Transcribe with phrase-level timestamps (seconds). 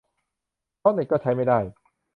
[0.79, 1.59] เพราะเน็ตก็ใช้ไม่ได้